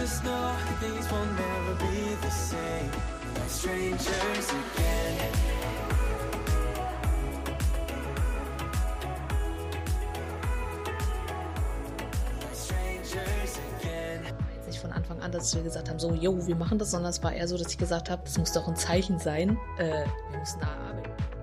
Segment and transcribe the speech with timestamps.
[0.00, 2.90] just know things will never be the same.
[3.34, 5.32] Like strangers again.
[14.66, 17.22] Nicht von Anfang an, dass wir gesagt haben, so, yo, wir machen das, sondern es
[17.22, 19.56] war eher so, dass ich gesagt habe, das muss doch ein Zeichen sein.
[19.78, 21.37] Äh, wir müssen da arbeiten.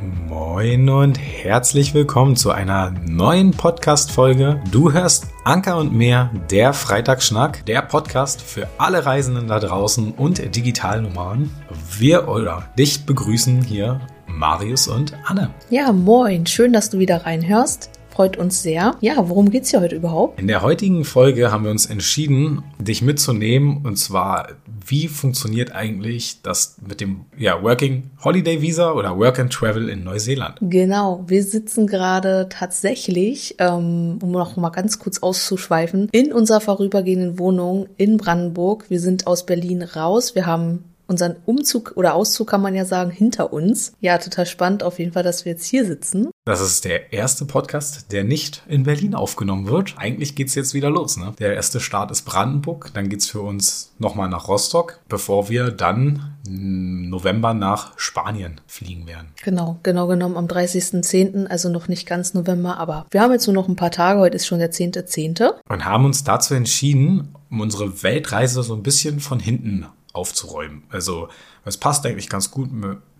[0.00, 4.60] Moin und herzlich willkommen zu einer neuen Podcast-Folge.
[4.70, 10.54] Du hörst Anker und mehr, der Freitagsschnack, der Podcast für alle Reisenden da draußen und
[10.54, 11.50] Digitalnummern.
[11.98, 15.50] Wir oder dich begrüßen hier Marius und Anne.
[15.70, 17.95] Ja, moin, schön, dass du wieder reinhörst.
[18.16, 18.96] Freut uns sehr.
[19.02, 20.40] Ja, worum geht's hier heute überhaupt?
[20.40, 24.52] In der heutigen Folge haben wir uns entschieden, dich mitzunehmen und zwar,
[24.86, 30.02] wie funktioniert eigentlich das mit dem ja, Working Holiday Visa oder Work and Travel in
[30.02, 30.56] Neuseeland?
[30.62, 37.38] Genau, wir sitzen gerade tatsächlich, ähm, um noch mal ganz kurz auszuschweifen, in unserer vorübergehenden
[37.38, 38.86] Wohnung in Brandenburg.
[38.88, 40.34] Wir sind aus Berlin raus.
[40.34, 43.92] Wir haben unseren Umzug oder Auszug, kann man ja sagen, hinter uns.
[44.00, 46.30] Ja, total spannend auf jeden Fall, dass wir jetzt hier sitzen.
[46.46, 49.94] Das ist der erste Podcast, der nicht in Berlin aufgenommen wird.
[49.96, 51.16] Eigentlich geht's jetzt wieder los.
[51.16, 51.32] Ne?
[51.40, 56.36] Der erste Start ist Brandenburg, dann geht's für uns nochmal nach Rostock, bevor wir dann
[56.46, 59.26] im November nach Spanien fliegen werden.
[59.42, 63.54] Genau, genau genommen am 30.10., also noch nicht ganz November, aber wir haben jetzt nur
[63.54, 65.52] noch ein paar Tage, heute ist schon der 10.10.
[65.68, 70.84] Und haben uns dazu entschieden, um unsere Weltreise so ein bisschen von hinten aufzuräumen.
[70.90, 71.26] Also
[71.64, 72.70] es passt eigentlich ganz gut.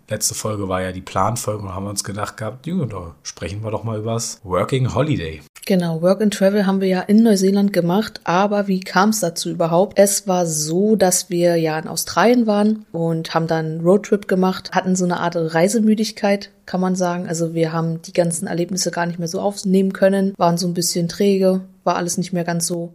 [0.09, 3.71] Letzte Folge war ja die Planfolge und haben uns gedacht gehabt, ja, da sprechen wir
[3.71, 5.41] doch mal übers Working Holiday.
[5.65, 9.49] Genau, Work and Travel haben wir ja in Neuseeland gemacht, aber wie kam es dazu
[9.49, 9.99] überhaupt?
[9.99, 14.95] Es war so, dass wir ja in Australien waren und haben dann Roadtrip gemacht, hatten
[14.95, 17.27] so eine Art Reisemüdigkeit, kann man sagen.
[17.27, 20.73] Also wir haben die ganzen Erlebnisse gar nicht mehr so aufnehmen können, waren so ein
[20.73, 22.93] bisschen träge, war alles nicht mehr ganz so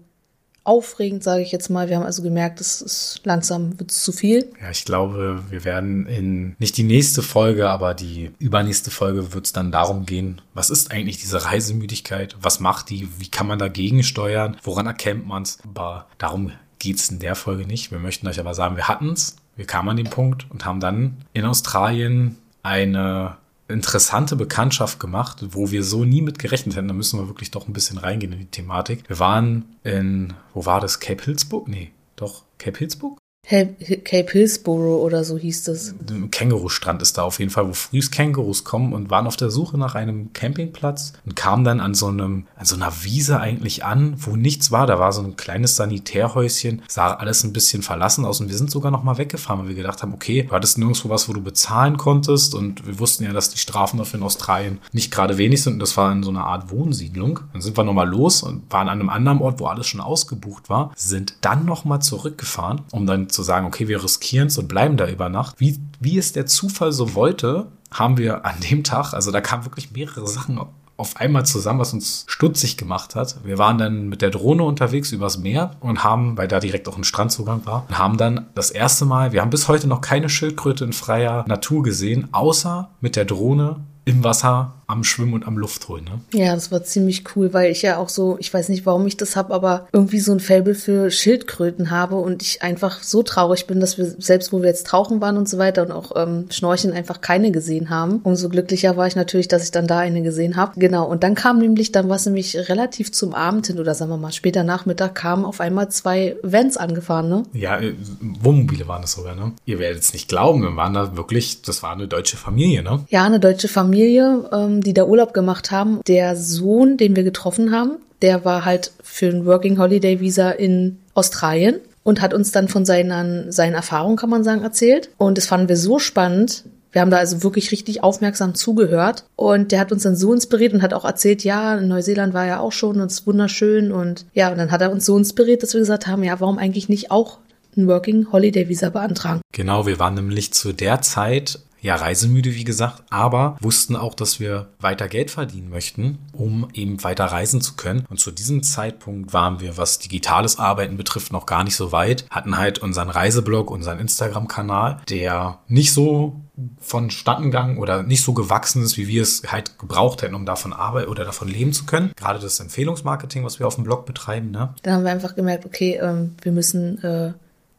[0.64, 1.88] aufregend, sage ich jetzt mal.
[1.88, 4.50] Wir haben also gemerkt, es ist langsam wird zu viel.
[4.60, 9.46] Ja, ich glaube, wir werden in nicht die nächste Folge, aber die übernächste Folge wird
[9.46, 12.36] es dann darum gehen, was ist eigentlich diese Reisemüdigkeit?
[12.40, 13.08] Was macht die?
[13.18, 14.56] Wie kann man dagegen steuern?
[14.62, 15.58] Woran erkennt man es?
[15.64, 17.90] Aber darum geht es in der Folge nicht.
[17.90, 19.36] Wir möchten euch aber sagen, wir hatten es.
[19.56, 23.36] Wir kamen an den Punkt und haben dann in Australien eine
[23.72, 26.88] interessante Bekanntschaft gemacht, wo wir so nie mit gerechnet hätten.
[26.88, 29.08] Da müssen wir wirklich doch ein bisschen reingehen in die Thematik.
[29.08, 31.00] Wir waren in, wo war das?
[31.00, 31.68] Cape Hillsburg?
[31.68, 33.18] Nee, doch, Cape Hillsburg?
[33.48, 35.94] Cape Hillsborough oder so hieß das.
[36.30, 39.76] Kängurustrand ist da auf jeden Fall, wo frühst Kängurus kommen und waren auf der Suche
[39.76, 44.14] nach einem Campingplatz und kamen dann an so einem, an so einer Wiese eigentlich an,
[44.16, 44.86] wo nichts war.
[44.86, 48.70] Da war so ein kleines Sanitärhäuschen, sah alles ein bisschen verlassen aus und wir sind
[48.70, 51.42] sogar noch mal weggefahren, weil wir gedacht haben, okay, du hattest nirgendwo was, wo du
[51.42, 55.62] bezahlen konntest und wir wussten ja, dass die Strafen dafür in Australien nicht gerade wenig
[55.62, 57.40] sind und das war in so einer Art Wohnsiedlung.
[57.52, 60.00] Dann sind wir noch mal los und waren an einem anderen Ort, wo alles schon
[60.00, 64.58] ausgebucht war, sind dann noch mal zurückgefahren, um dann zu sagen, okay, wir riskieren es
[64.58, 65.56] und bleiben da über Nacht.
[65.58, 69.64] Wie, wie es der Zufall so wollte, haben wir an dem Tag, also da kamen
[69.64, 70.58] wirklich mehrere Sachen
[70.96, 73.36] auf einmal zusammen, was uns stutzig gemacht hat.
[73.44, 76.96] Wir waren dann mit der Drohne unterwegs übers Meer und haben, weil da direkt auch
[76.96, 80.84] ein Strandzugang war, haben dann das erste Mal, wir haben bis heute noch keine Schildkröte
[80.84, 85.88] in freier Natur gesehen, außer mit der Drohne im Wasser am Schwimmen und am Luft
[85.88, 86.04] holen.
[86.04, 86.20] Ne?
[86.38, 89.16] Ja, das war ziemlich cool, weil ich ja auch so, ich weiß nicht, warum ich
[89.16, 93.66] das habe, aber irgendwie so ein Faible für Schildkröten habe und ich einfach so traurig
[93.66, 96.46] bin, dass wir selbst, wo wir jetzt tauchen waren und so weiter und auch ähm,
[96.50, 98.20] Schnorcheln einfach keine gesehen haben.
[98.22, 100.78] Umso glücklicher war ich natürlich, dass ich dann da eine gesehen habe.
[100.78, 104.10] Genau, und dann kam nämlich, dann war es nämlich relativ zum Abend hin oder sagen
[104.10, 107.44] wir mal später Nachmittag, kamen auf einmal zwei Vans angefahren, ne?
[107.54, 109.52] Ja, äh, Wohnmobile waren das sogar, ne?
[109.64, 113.04] Ihr werdet es nicht glauben, wir waren da wirklich, das war eine deutsche Familie, ne?
[113.08, 116.00] Ja, eine deutsche Familie, ähm, die da Urlaub gemacht haben.
[116.06, 120.98] Der Sohn, den wir getroffen haben, der war halt für ein Working Holiday Visa in
[121.14, 125.10] Australien und hat uns dann von seinen, seinen Erfahrungen, kann man sagen, erzählt.
[125.18, 126.64] Und das fanden wir so spannend.
[126.92, 129.24] Wir haben da also wirklich richtig aufmerksam zugehört.
[129.34, 132.46] Und der hat uns dann so inspiriert und hat auch erzählt, ja, in Neuseeland war
[132.46, 133.92] ja auch schon und es ist wunderschön.
[133.92, 136.58] Und ja, und dann hat er uns so inspiriert, dass wir gesagt haben, ja, warum
[136.58, 137.38] eigentlich nicht auch
[137.76, 139.40] ein Working Holiday Visa beantragen?
[139.52, 144.38] Genau, wir waren nämlich zu der Zeit ja, reisemüde, wie gesagt, aber wussten auch, dass
[144.38, 148.06] wir weiter Geld verdienen möchten, um eben weiter reisen zu können.
[148.08, 152.24] Und zu diesem Zeitpunkt waren wir, was digitales Arbeiten betrifft, noch gar nicht so weit,
[152.30, 156.40] hatten halt unseren Reiseblog, unseren Instagram-Kanal, der nicht so
[156.78, 160.72] vonstatten gegangen oder nicht so gewachsen ist, wie wir es halt gebraucht hätten, um davon
[160.72, 162.12] arbeiten oder davon leben zu können.
[162.14, 164.50] Gerade das Empfehlungsmarketing, was wir auf dem Blog betreiben.
[164.50, 164.74] Ne?
[164.82, 167.32] Dann haben wir einfach gemerkt, okay, ähm, wir müssen äh,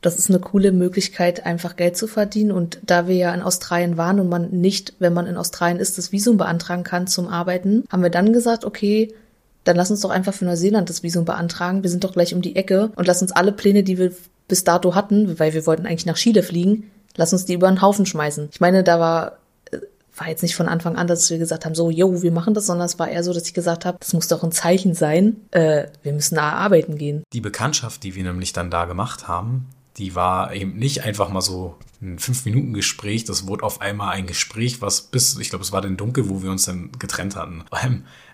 [0.04, 2.52] das ist eine coole Möglichkeit, einfach Geld zu verdienen.
[2.52, 5.98] Und da wir ja in Australien waren und man nicht, wenn man in Australien ist,
[5.98, 9.14] das Visum beantragen kann zum Arbeiten, haben wir dann gesagt, okay,
[9.64, 11.84] dann lass uns doch einfach für Neuseeland das Visum beantragen.
[11.84, 14.12] Wir sind doch gleich um die Ecke und lass uns alle Pläne, die wir
[14.50, 17.82] bis dato hatten, weil wir wollten eigentlich nach Chile fliegen, lass uns die über den
[17.82, 18.50] Haufen schmeißen.
[18.52, 19.38] Ich meine, da war
[19.72, 19.78] äh,
[20.18, 22.66] war jetzt nicht von Anfang an, dass wir gesagt haben, so, yo, wir machen das,
[22.66, 25.38] sondern es war eher so, dass ich gesagt habe, das muss doch ein Zeichen sein,
[25.52, 27.24] äh, wir müssen da arbeiten gehen.
[27.32, 31.42] Die Bekanntschaft, die wir nämlich dann da gemacht haben, die war eben nicht einfach mal
[31.42, 33.24] so ein Fünf-Minuten-Gespräch.
[33.26, 36.44] Das wurde auf einmal ein Gespräch, was bis, ich glaube, es war dann dunkel, wo
[36.44, 37.64] wir uns dann getrennt hatten.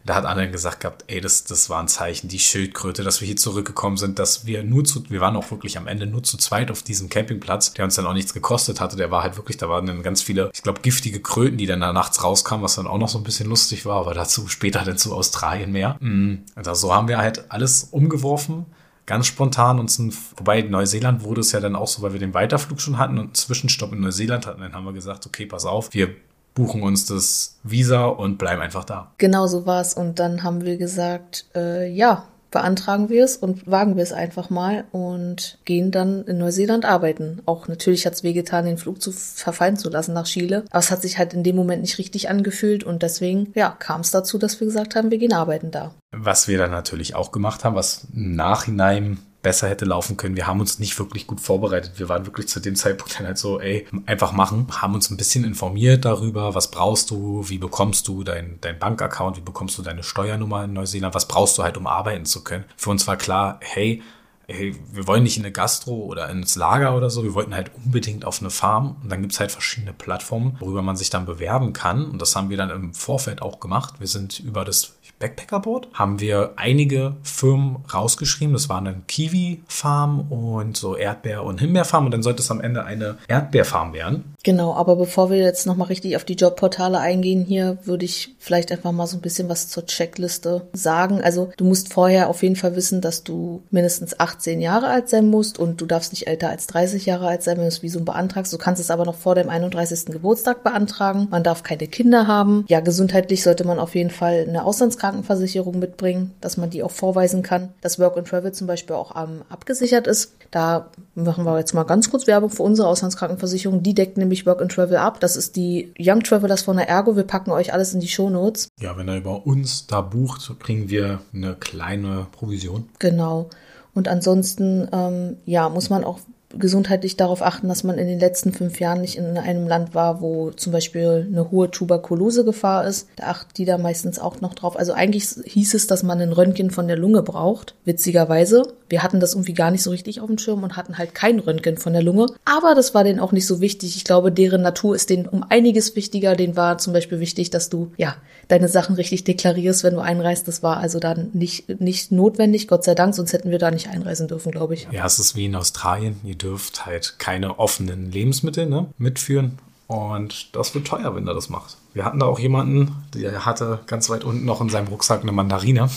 [0.06, 3.28] Da hat Anna gesagt gehabt, ey, das, das war ein Zeichen, die Schildkröte, dass wir
[3.28, 6.38] hier zurückgekommen sind, dass wir nur zu, wir waren auch wirklich am Ende nur zu
[6.38, 8.96] zweit auf diesem Campingplatz, der uns dann auch nichts gekostet hatte.
[8.96, 11.82] Der war halt wirklich, da waren dann ganz viele, ich glaube, giftige Kröten, die dann
[11.82, 14.84] da nachts rauskamen, was dann auch noch so ein bisschen lustig war, aber dazu später
[14.84, 15.98] dann zu Australien mehr.
[16.00, 16.44] Mhm.
[16.56, 18.66] Also so haben wir halt alles umgeworfen
[19.10, 22.20] ganz spontan uns ein, wobei in Neuseeland wurde es ja dann auch so, weil wir
[22.20, 25.48] den Weiterflug schon hatten und einen Zwischenstopp in Neuseeland hatten, dann haben wir gesagt, okay,
[25.48, 26.10] pass auf, wir
[26.54, 29.12] buchen uns das Visa und bleiben einfach da.
[29.18, 29.96] Genau so war es.
[29.96, 34.50] Und dann haben wir gesagt, äh, ja, beantragen wir es und wagen wir es einfach
[34.50, 37.42] mal und gehen dann in Neuseeland arbeiten.
[37.46, 40.66] Auch natürlich hat es wehgetan, den Flug zu verfallen zu lassen nach Chile.
[40.70, 44.02] Aber es hat sich halt in dem Moment nicht richtig angefühlt und deswegen, ja, kam
[44.02, 45.94] es dazu, dass wir gesagt haben, wir gehen arbeiten da.
[46.12, 50.36] Was wir dann natürlich auch gemacht haben, was im Nachhinein besser hätte laufen können.
[50.36, 51.94] Wir haben uns nicht wirklich gut vorbereitet.
[51.98, 54.68] Wir waren wirklich zu dem Zeitpunkt dann halt so, ey, einfach machen.
[54.72, 59.38] Haben uns ein bisschen informiert darüber, was brauchst du, wie bekommst du dein, dein Bankaccount,
[59.38, 62.66] wie bekommst du deine Steuernummer in Neuseeland, was brauchst du halt, um arbeiten zu können.
[62.76, 64.02] Für uns war klar, hey,
[64.50, 67.72] hey, wir wollen nicht in eine Gastro oder ins Lager oder so, wir wollten halt
[67.86, 68.98] unbedingt auf eine Farm.
[69.02, 72.10] Und dann gibt's halt verschiedene Plattformen, worüber man sich dann bewerben kann.
[72.10, 73.96] Und das haben wir dann im Vorfeld auch gemacht.
[74.00, 78.54] Wir sind über das Backpackerboard haben wir einige Firmen rausgeschrieben.
[78.54, 82.06] Das waren dann Kiwi-Farm und so Erdbeer- und Himbeerfarm.
[82.06, 84.36] Und dann sollte es am Ende eine Erdbeerfarm werden.
[84.44, 88.72] Genau, aber bevor wir jetzt nochmal richtig auf die Jobportale eingehen hier, würde ich vielleicht
[88.72, 91.22] einfach mal so ein bisschen was zur Checkliste sagen.
[91.22, 95.28] Also du musst vorher auf jeden Fall wissen, dass du mindestens 18 Jahre alt sein
[95.28, 98.06] musst und du darfst nicht älter als 30 Jahre alt sein, wenn du das Visum
[98.06, 98.54] beantragst.
[98.54, 100.06] Du kannst es aber noch vor dem 31.
[100.06, 101.28] Geburtstag beantragen.
[101.30, 102.64] Man darf keine Kinder haben.
[102.70, 104.64] Ja, gesundheitlich sollte man auf jeden Fall eine
[105.10, 107.70] Auslandskrankenversicherung mitbringen, dass man die auch vorweisen kann.
[107.82, 110.34] Dass Work and Travel zum Beispiel auch ähm, abgesichert ist.
[110.52, 113.84] Da machen wir jetzt mal ganz kurz Werbung für unsere Auslandskrankenversicherung.
[113.84, 115.20] Die deckt nämlich Work and Travel ab.
[115.20, 117.16] Das ist die Young Travelers von der Ergo.
[117.16, 118.70] Wir packen euch alles in die Show Notes.
[118.80, 122.90] Ja, wenn er über uns da bucht, kriegen wir eine kleine Provision.
[123.00, 123.50] Genau.
[123.94, 126.20] Und ansonsten, ähm, ja, muss man auch
[126.58, 130.22] gesundheitlich darauf achten, dass man in den letzten fünf Jahren nicht in einem Land war,
[130.22, 133.08] wo zum Beispiel eine hohe Tuberkulosegefahr ist.
[133.16, 134.78] Da achten die da meistens auch noch drauf.
[134.78, 137.76] Also eigentlich hieß es, dass man ein Röntgen von der Lunge braucht.
[137.86, 138.64] Witzigerweise.
[138.90, 141.40] Wir hatten das irgendwie gar nicht so richtig auf dem Schirm und hatten halt kein
[141.40, 142.26] Röntgen von der Lunge.
[142.46, 143.96] Aber das war denen auch nicht so wichtig.
[143.96, 146.36] Ich glaube, deren Natur ist denen um einiges wichtiger.
[146.36, 148.16] Den war zum Beispiel wichtig, dass du, ja,
[148.50, 150.48] deine Sachen richtig deklarierst, wenn du einreist.
[150.48, 153.88] Das war also dann nicht, nicht notwendig, Gott sei Dank, sonst hätten wir da nicht
[153.88, 154.88] einreisen dürfen, glaube ich.
[154.92, 156.20] Ja, es ist wie in Australien.
[156.24, 159.60] Ihr dürft halt keine offenen Lebensmittel ne, mitführen.
[159.88, 161.78] Und das wird teuer, wenn er das macht.
[162.00, 165.34] Wir hatten da auch jemanden, der hatte ganz weit unten noch in seinem Rucksack eine
[165.34, 165.82] Mandarine.
[165.82, 165.92] Und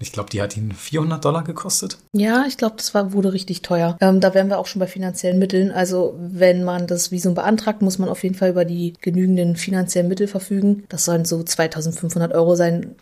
[0.00, 1.98] ich glaube, die hat ihn 400 Dollar gekostet.
[2.12, 3.96] Ja, ich glaube, das war, wurde richtig teuer.
[4.00, 5.70] Ähm, da wären wir auch schon bei finanziellen Mitteln.
[5.70, 10.08] Also wenn man das Visum beantragt, muss man auf jeden Fall über die genügenden finanziellen
[10.08, 10.82] Mittel verfügen.
[10.88, 12.96] Das sollen so 2500 Euro sein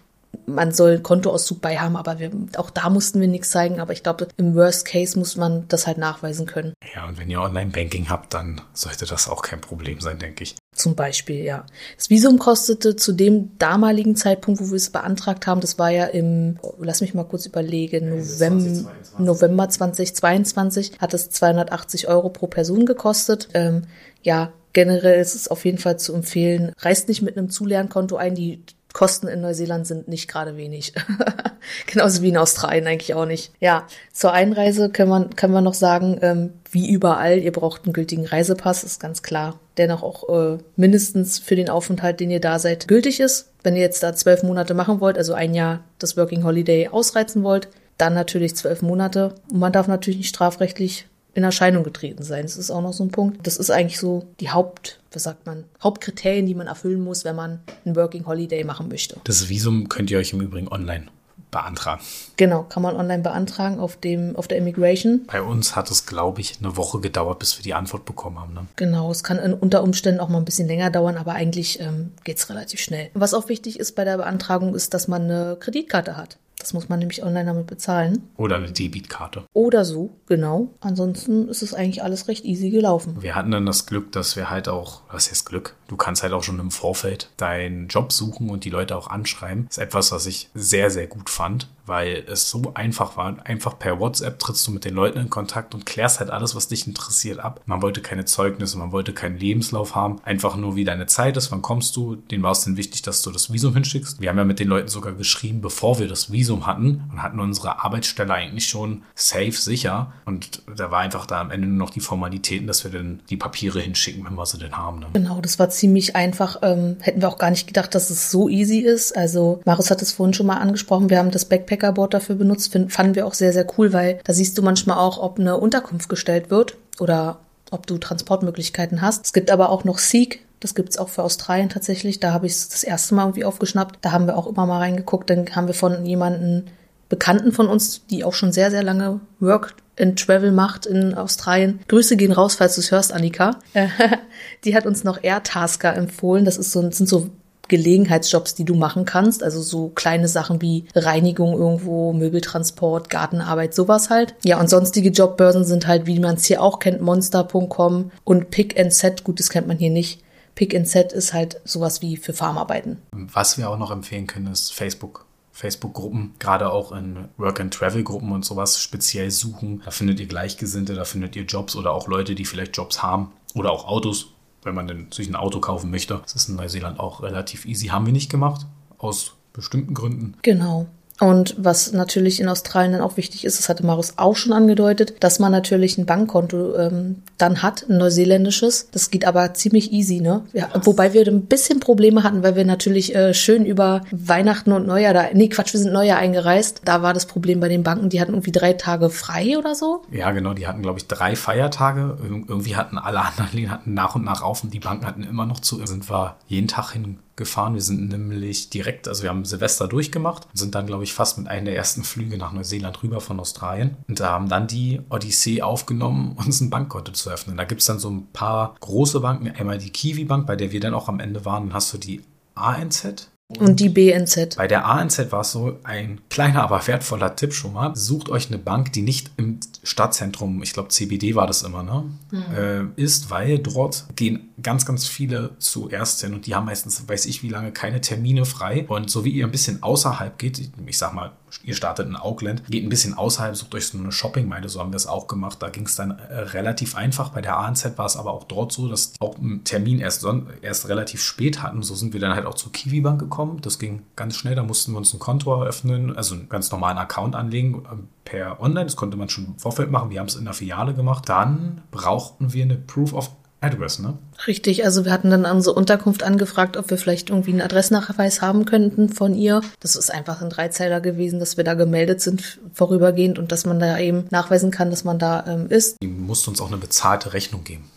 [0.46, 3.80] man soll einen Kontoauszug bei haben, aber wir, auch da mussten wir nichts zeigen.
[3.80, 6.72] Aber ich glaube, im Worst Case muss man das halt nachweisen können.
[6.94, 10.56] Ja, und wenn ihr Online-Banking habt, dann sollte das auch kein Problem sein, denke ich.
[10.74, 11.66] Zum Beispiel, ja.
[11.96, 16.04] Das Visum kostete zu dem damaligen Zeitpunkt, wo wir es beantragt haben, das war ja
[16.06, 22.46] im, oh, lass mich mal kurz überlegen, November, November 2022, hat es 280 Euro pro
[22.46, 23.48] Person gekostet.
[23.54, 23.82] Ähm,
[24.22, 28.34] ja, generell ist es auf jeden Fall zu empfehlen, reist nicht mit einem Zulernkonto ein.
[28.34, 30.94] Die Kosten in Neuseeland sind nicht gerade wenig.
[31.86, 33.52] Genauso wie in Australien eigentlich auch nicht.
[33.60, 37.92] Ja, zur Einreise können wir, können wir noch sagen, ähm, wie überall, ihr braucht einen
[37.92, 39.58] gültigen Reisepass, ist ganz klar.
[39.76, 43.50] Der noch auch äh, mindestens für den Aufenthalt, den ihr da seid, gültig ist.
[43.62, 47.42] Wenn ihr jetzt da zwölf Monate machen wollt, also ein Jahr das Working Holiday ausreizen
[47.42, 47.68] wollt,
[47.98, 49.34] dann natürlich zwölf Monate.
[49.50, 52.42] Und man darf natürlich nicht strafrechtlich in Erscheinung getreten sein.
[52.42, 53.46] Das ist auch noch so ein Punkt.
[53.46, 57.36] Das ist eigentlich so die Haupt, was sagt man, Hauptkriterien, die man erfüllen muss, wenn
[57.36, 59.20] man ein Working Holiday machen möchte.
[59.24, 61.06] Das Visum könnt ihr euch im Übrigen online
[61.50, 62.02] beantragen.
[62.36, 65.22] Genau, kann man online beantragen auf dem auf der Immigration.
[65.26, 68.54] Bei uns hat es, glaube ich, eine Woche gedauert, bis wir die Antwort bekommen haben.
[68.54, 68.66] Ne?
[68.76, 72.38] Genau, es kann unter Umständen auch mal ein bisschen länger dauern, aber eigentlich ähm, geht
[72.38, 73.10] es relativ schnell.
[73.14, 76.38] Was auch wichtig ist bei der Beantragung, ist, dass man eine Kreditkarte hat.
[76.68, 78.28] Das muss man nämlich online damit bezahlen.
[78.36, 79.44] Oder eine Debitkarte.
[79.54, 80.68] Oder so, genau.
[80.80, 83.16] Ansonsten ist es eigentlich alles recht easy gelaufen.
[83.22, 85.76] Wir hatten dann das Glück, dass wir halt auch, was heißt Glück?
[85.88, 89.66] Du kannst halt auch schon im Vorfeld deinen Job suchen und die Leute auch anschreiben.
[89.66, 93.36] Das ist etwas, was ich sehr, sehr gut fand, weil es so einfach war.
[93.44, 96.68] Einfach per WhatsApp trittst du mit den Leuten in Kontakt und klärst halt alles, was
[96.68, 97.62] dich interessiert, ab.
[97.64, 100.20] Man wollte keine Zeugnisse, man wollte keinen Lebenslauf haben.
[100.24, 102.16] Einfach nur, wie deine Zeit ist, wann kommst du.
[102.16, 104.20] Den war es dann wichtig, dass du das Visum hinschickst.
[104.20, 107.40] Wir haben ja mit den Leuten sogar geschrieben, bevor wir das Visum hatten und hatten
[107.40, 110.12] unsere Arbeitsstelle eigentlich schon safe sicher.
[110.26, 113.38] Und da war einfach da am Ende nur noch die Formalitäten, dass wir dann die
[113.38, 114.98] Papiere hinschicken, wenn wir sie denn haben.
[114.98, 115.06] Ne?
[115.14, 116.60] Genau, das war ziemlich einfach.
[116.62, 119.16] Ähm, hätten wir auch gar nicht gedacht, dass es so easy ist.
[119.16, 121.10] Also Marius hat es vorhin schon mal angesprochen.
[121.10, 122.72] Wir haben das Backpackerboard dafür benutzt.
[122.72, 125.56] Find, fanden wir auch sehr, sehr cool, weil da siehst du manchmal auch, ob eine
[125.56, 127.38] Unterkunft gestellt wird oder
[127.70, 129.26] ob du Transportmöglichkeiten hast.
[129.26, 130.44] Es gibt aber auch noch Seek.
[130.60, 132.18] Das gibt's auch für Australien tatsächlich.
[132.18, 133.98] Da habe ich es das erste Mal irgendwie aufgeschnappt.
[134.00, 135.30] Da haben wir auch immer mal reingeguckt.
[135.30, 136.66] Dann haben wir von jemanden
[137.08, 141.80] Bekannten von uns, die auch schon sehr, sehr lange Work and Travel macht in Australien.
[141.88, 143.58] Grüße gehen raus, falls du es hörst, Annika.
[144.64, 146.44] die hat uns noch Airtasker empfohlen.
[146.44, 147.30] Das ist so, sind so
[147.68, 149.42] Gelegenheitsjobs, die du machen kannst.
[149.42, 154.34] Also so kleine Sachen wie Reinigung irgendwo, Möbeltransport, Gartenarbeit, sowas halt.
[154.44, 158.78] Ja, und sonstige Jobbörsen sind halt, wie man es hier auch kennt, monster.com und Pick
[158.78, 159.24] and Set.
[159.24, 160.22] Gut, das kennt man hier nicht.
[160.54, 162.98] Pick and Set ist halt sowas wie für Farmarbeiten.
[163.12, 165.27] Was wir auch noch empfehlen können, ist Facebook.
[165.58, 169.82] Facebook-Gruppen, gerade auch in Work-and-Travel-Gruppen und sowas speziell suchen.
[169.84, 173.32] Da findet ihr Gleichgesinnte, da findet ihr Jobs oder auch Leute, die vielleicht Jobs haben
[173.56, 174.28] oder auch Autos,
[174.62, 176.20] wenn man denn sich ein Auto kaufen möchte.
[176.22, 177.88] Das ist in Neuseeland auch relativ easy.
[177.88, 178.66] Haben wir nicht gemacht,
[178.98, 180.36] aus bestimmten Gründen.
[180.42, 180.86] Genau.
[181.20, 185.14] Und was natürlich in Australien dann auch wichtig ist, das hatte Marius auch schon angedeutet,
[185.20, 188.88] dass man natürlich ein Bankkonto ähm, dann hat, ein neuseeländisches.
[188.92, 190.44] Das geht aber ziemlich easy, ne?
[190.52, 194.86] Ja, wobei wir ein bisschen Probleme hatten, weil wir natürlich äh, schön über Weihnachten und
[194.86, 196.82] Neujahr da, nee Quatsch, wir sind Neujahr eingereist.
[196.84, 200.02] Da war das Problem bei den Banken, die hatten irgendwie drei Tage frei oder so.
[200.12, 202.16] Ja, genau, die hatten glaube ich drei Feiertage.
[202.22, 205.46] Ir irgendwie hatten alle anderen hatten nach und nach auf und die Banken hatten immer
[205.46, 205.84] noch zu.
[205.84, 207.72] Sind wir jeden Tag hin gefahren.
[207.72, 211.38] Wir sind nämlich direkt, also wir haben Silvester durchgemacht und sind dann, glaube ich, fast
[211.38, 215.00] mit einem der ersten Flüge nach Neuseeland rüber von Australien und da haben dann die
[215.08, 217.56] Odyssee aufgenommen, uns ein Bankkonto zu öffnen.
[217.56, 220.72] Da gibt es dann so ein paar große Banken, einmal die Kiwi Bank, bei der
[220.72, 221.68] wir dann auch am Ende waren.
[221.68, 222.20] Dann hast du die
[222.54, 224.56] ANZ, und die BNZ.
[224.56, 227.96] Bei der ANZ war es so ein kleiner, aber wertvoller Tipp schon mal.
[227.96, 232.04] Sucht euch eine Bank, die nicht im Stadtzentrum, ich glaube CBD war das immer, ne?
[232.30, 232.94] Mhm.
[232.96, 237.24] Äh, ist, weil dort gehen ganz, ganz viele zuerst hin und die haben meistens, weiß
[237.24, 238.84] ich wie lange, keine Termine frei.
[238.86, 242.62] Und so wie ihr ein bisschen außerhalb geht, ich sag mal, ihr startet in Auckland,
[242.68, 245.58] geht ein bisschen außerhalb, sucht euch so eine Shoppingmeile, so haben wir es auch gemacht.
[245.60, 247.30] Da ging es dann äh, relativ einfach.
[247.30, 250.26] Bei der ANZ war es aber auch dort so, dass auch einen Termin erst,
[250.62, 251.82] erst relativ spät hatten.
[251.82, 253.60] So sind wir dann halt auch zur Kiwi Bank gekommen.
[253.62, 254.54] Das ging ganz schnell.
[254.54, 258.60] Da mussten wir uns ein Konto eröffnen, also einen ganz normalen Account anlegen äh, per
[258.60, 258.86] Online.
[258.86, 260.10] Das konnte man schon im Vorfeld machen.
[260.10, 261.28] Wir haben es in der Filiale gemacht.
[261.28, 264.16] Dann brauchten wir eine Proof of Address, ne?
[264.46, 268.64] Richtig, also wir hatten dann unsere Unterkunft angefragt, ob wir vielleicht irgendwie einen Adressnachweis haben
[268.64, 269.62] könnten von ihr.
[269.80, 273.80] Das ist einfach ein Dreizeiler gewesen, dass wir da gemeldet sind vorübergehend und dass man
[273.80, 275.96] da eben nachweisen kann, dass man da ähm, ist.
[276.02, 277.90] Die musste uns auch eine bezahlte Rechnung geben.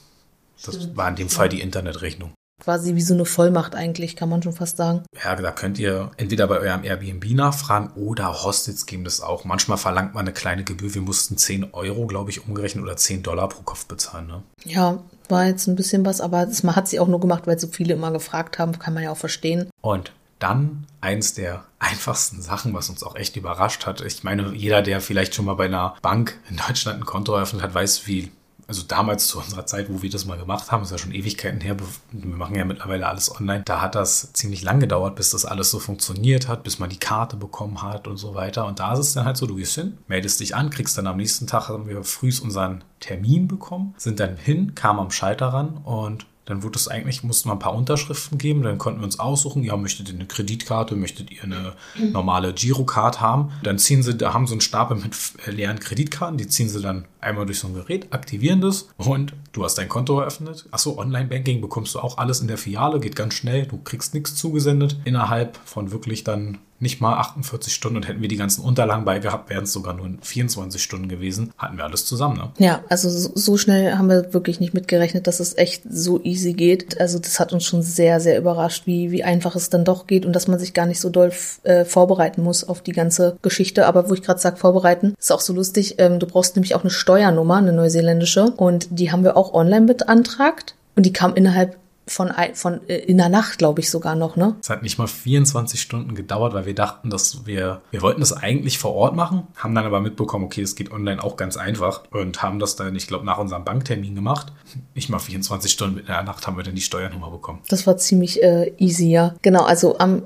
[0.66, 0.98] Das Stimmt.
[0.98, 2.32] war in dem Fall die Internetrechnung.
[2.62, 5.04] Quasi wie so eine Vollmacht eigentlich, kann man schon fast sagen.
[5.24, 9.46] Ja, da könnt ihr entweder bei eurem Airbnb nachfragen oder Hostels geben das auch.
[9.46, 10.94] Manchmal verlangt man eine kleine Gebühr.
[10.94, 14.28] Wir mussten 10 Euro, glaube ich, umgerechnet oder 10 Dollar pro Kopf bezahlen.
[14.28, 14.44] Ne?
[14.64, 15.00] Ja,
[15.32, 17.94] war jetzt ein bisschen was, aber das hat sie auch nur gemacht, weil so viele
[17.94, 19.70] immer gefragt haben, kann man ja auch verstehen.
[19.82, 24.02] Und dann eins der einfachsten Sachen, was uns auch echt überrascht hat.
[24.02, 27.62] Ich meine, jeder, der vielleicht schon mal bei einer Bank in Deutschland ein Konto eröffnet
[27.62, 28.32] hat, weiß, wie
[28.72, 31.60] also damals zu unserer Zeit, wo wir das mal gemacht haben, ist ja schon Ewigkeiten
[31.60, 31.76] her,
[32.14, 35.72] wir machen ja mittlerweile alles online, da hat das ziemlich lang gedauert, bis das alles
[35.72, 38.66] so funktioniert hat, bis man die Karte bekommen hat und so weiter.
[38.66, 41.06] Und da ist es dann halt so, du gehst hin, meldest dich an, kriegst dann
[41.06, 45.48] am nächsten Tag, haben wir frühs unseren Termin bekommen, sind dann hin, kamen am Schalter
[45.48, 49.06] ran und dann wurde es eigentlich, mussten wir ein paar Unterschriften geben, dann konnten wir
[49.06, 53.52] uns aussuchen, ja, möchtet ihr eine Kreditkarte, möchtet ihr eine normale Girocard haben?
[53.64, 55.14] Dann ziehen sie, da haben so einen Stapel mit
[55.46, 59.64] leeren Kreditkarten, die ziehen sie dann einmal durch so ein Gerät, aktivieren das und du
[59.64, 60.68] hast dein Konto eröffnet.
[60.72, 64.36] Achso, Online-Banking bekommst du auch alles in der Filiale, geht ganz schnell, du kriegst nichts
[64.36, 64.98] zugesendet.
[65.06, 69.20] Innerhalb von wirklich dann nicht mal 48 Stunden und hätten wir die ganzen Unterlagen bei
[69.20, 71.54] gehabt, wären es sogar nur 24 Stunden gewesen.
[71.58, 72.50] Hatten wir alles zusammen, ne?
[72.58, 77.00] Ja, also so schnell haben wir wirklich nicht mitgerechnet, dass es echt so easy geht.
[77.00, 80.26] Also das hat uns schon sehr, sehr überrascht, wie, wie einfach es dann doch geht
[80.26, 81.32] und dass man sich gar nicht so doll
[81.64, 83.86] äh, vorbereiten muss auf die ganze Geschichte.
[83.86, 85.96] Aber wo ich gerade sage, vorbereiten, ist auch so lustig.
[86.00, 88.52] Ähm, du brauchst nämlich auch eine Steuernummer, eine neuseeländische.
[88.52, 90.76] Und die haben wir auch online beantragt.
[90.96, 91.78] Und die kam innerhalb
[92.08, 94.56] von, von äh, in der Nacht, glaube ich sogar noch, ne?
[94.62, 98.34] Es hat nicht mal 24 Stunden gedauert, weil wir dachten, dass wir, wir wollten das
[98.34, 102.04] eigentlich vor Ort machen, haben dann aber mitbekommen, okay, es geht online auch ganz einfach
[102.12, 104.52] und haben das dann, ich glaube, nach unserem Banktermin gemacht.
[104.96, 107.60] Nicht mal 24 Stunden in der Nacht haben wir dann die Steuernummer bekommen.
[107.70, 109.36] Das war ziemlich äh, easy, ja.
[109.42, 110.24] Genau, also am,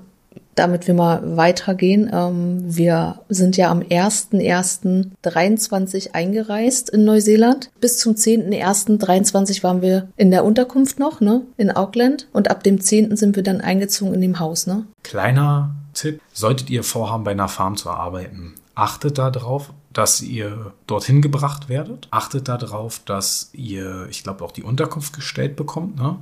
[0.55, 7.69] damit wir mal weitergehen, ähm, wir sind ja am 1.1.23 eingereist in Neuseeland.
[7.79, 12.27] Bis zum 10.1.23 waren wir in der Unterkunft noch, ne, in Auckland.
[12.31, 13.17] Und ab dem 10.
[13.17, 14.85] sind wir dann eingezogen in dem Haus, ne?
[15.03, 21.21] Kleiner Tipp, solltet ihr vorhaben, bei einer Farm zu arbeiten, achtet darauf, dass ihr dorthin
[21.21, 22.09] gebracht werdet.
[22.11, 25.95] Achtet darauf, dass ihr, ich glaube, auch die Unterkunft gestellt bekommt.
[25.95, 26.17] Ne?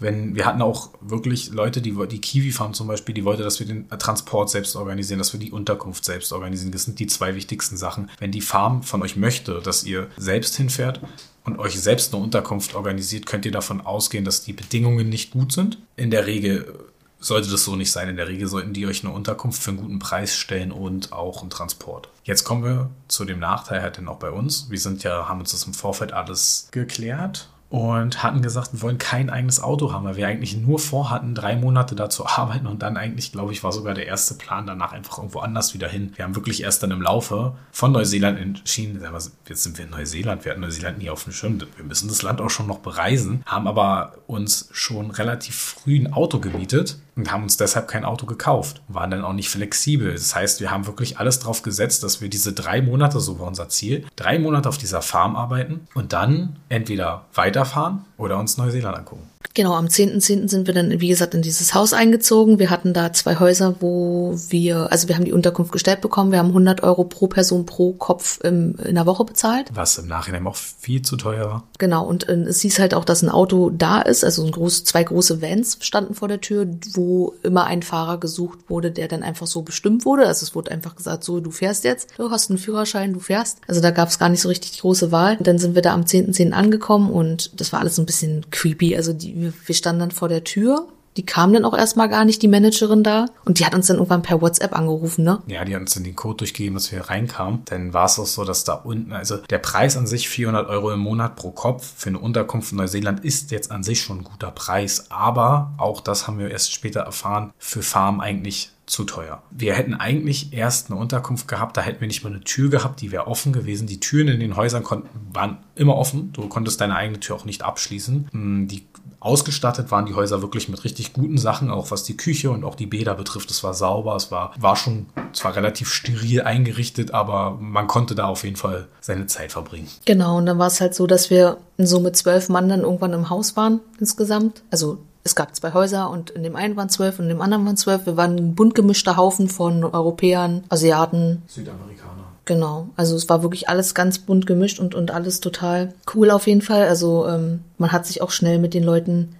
[0.00, 3.60] Wenn, wir hatten auch wirklich Leute, die, die Kiwi Farm zum Beispiel, die wollte, dass
[3.60, 6.72] wir den Transport selbst organisieren, dass wir die Unterkunft selbst organisieren.
[6.72, 8.10] Das sind die zwei wichtigsten Sachen.
[8.18, 11.00] Wenn die Farm von euch möchte, dass ihr selbst hinfährt
[11.44, 15.52] und euch selbst eine Unterkunft organisiert, könnt ihr davon ausgehen, dass die Bedingungen nicht gut
[15.52, 15.78] sind.
[15.96, 16.72] In der Regel
[17.20, 18.08] sollte das so nicht sein.
[18.08, 21.42] In der Regel sollten die euch eine Unterkunft für einen guten Preis stellen und auch
[21.42, 22.08] einen Transport.
[22.24, 24.70] Jetzt kommen wir zu dem Nachteil halt dann auch bei uns.
[24.70, 28.98] Wir sind ja, haben uns das im Vorfeld alles geklärt und hatten gesagt, wir wollen
[28.98, 32.66] kein eigenes Auto haben, weil wir eigentlich nur vorhatten, drei Monate da zu arbeiten.
[32.66, 35.88] Und dann eigentlich, glaube ich, war sogar der erste Plan danach einfach irgendwo anders wieder
[35.88, 36.12] hin.
[36.16, 39.00] Wir haben wirklich erst dann im Laufe von Neuseeland entschieden,
[39.48, 42.22] jetzt sind wir in Neuseeland, wir hatten Neuseeland nie auf dem Schirm, wir müssen das
[42.22, 47.32] Land auch schon noch bereisen, haben aber uns schon relativ früh ein Auto gemietet und
[47.32, 50.12] haben uns deshalb kein Auto gekauft, waren dann auch nicht flexibel.
[50.12, 53.46] Das heißt, wir haben wirklich alles drauf gesetzt, dass wir diese drei Monate, so war
[53.46, 58.96] unser Ziel, drei Monate auf dieser Farm arbeiten und dann entweder weiterfahren oder uns Neuseeland
[58.96, 59.29] angucken.
[59.54, 60.48] Genau, am 10.10.
[60.48, 62.58] sind wir dann, wie gesagt, in dieses Haus eingezogen.
[62.58, 66.30] Wir hatten da zwei Häuser, wo wir, also wir haben die Unterkunft gestellt bekommen.
[66.30, 69.68] Wir haben 100 Euro pro Person pro Kopf im, in der Woche bezahlt.
[69.74, 71.64] Was im Nachhinein auch viel zu teuer war.
[71.78, 74.84] Genau, und äh, es hieß halt auch, dass ein Auto da ist, also ein groß,
[74.84, 79.22] zwei große Vans standen vor der Tür, wo immer ein Fahrer gesucht wurde, der dann
[79.22, 80.26] einfach so bestimmt wurde.
[80.26, 83.58] Also es wurde einfach gesagt, so, du fährst jetzt, du hast einen Führerschein, du fährst.
[83.66, 85.36] Also da gab es gar nicht so richtig die große Wahl.
[85.38, 86.52] Und dann sind wir da am 10.10.
[86.52, 88.96] angekommen und das war alles ein bisschen creepy.
[88.96, 90.88] Also die, wir, wir standen dann vor der Tür.
[91.16, 93.26] Die kam dann auch erstmal gar nicht, die Managerin da.
[93.44, 95.42] Und die hat uns dann irgendwann per WhatsApp angerufen, ne?
[95.48, 97.62] Ja, die hat uns dann den Code durchgegeben, dass wir reinkamen.
[97.64, 100.92] Dann war es auch so, dass da unten, also der Preis an sich 400 Euro
[100.92, 104.24] im Monat pro Kopf für eine Unterkunft in Neuseeland ist jetzt an sich schon ein
[104.24, 105.10] guter Preis.
[105.10, 109.42] Aber auch das haben wir erst später erfahren, für Farm eigentlich zu teuer.
[109.50, 113.00] Wir hätten eigentlich erst eine Unterkunft gehabt, da hätten wir nicht mal eine Tür gehabt,
[113.00, 113.86] die wäre offen gewesen.
[113.86, 116.32] Die Türen in den Häusern konnten, waren immer offen.
[116.32, 118.28] Du konntest deine eigene Tür auch nicht abschließen.
[118.32, 118.86] Hm, Die
[119.20, 122.74] ausgestattet waren die Häuser wirklich mit richtig guten Sachen, auch was die Küche und auch
[122.74, 123.50] die Bäder betrifft.
[123.50, 128.26] Es war sauber, es war, war schon zwar relativ steril eingerichtet, aber man konnte da
[128.26, 129.88] auf jeden Fall seine Zeit verbringen.
[130.06, 133.12] Genau, und dann war es halt so, dass wir so mit zwölf Mann dann irgendwann
[133.12, 134.62] im Haus waren insgesamt.
[134.70, 137.66] Also es gab zwei Häuser und in dem einen waren zwölf und in dem anderen
[137.66, 138.06] waren zwölf.
[138.06, 142.19] Wir waren ein bunt gemischter Haufen von Europäern, Asiaten, Südamerikaner.
[142.50, 146.48] Genau, also es war wirklich alles ganz bunt gemischt und, und alles total cool auf
[146.48, 146.88] jeden Fall.
[146.88, 149.36] Also ähm, man hat sich auch schnell mit den Leuten,